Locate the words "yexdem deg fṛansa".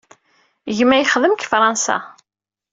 0.97-1.97